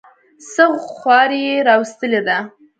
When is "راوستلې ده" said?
1.69-2.37